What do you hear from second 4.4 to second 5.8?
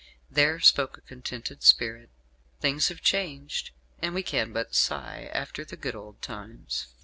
but sigh after the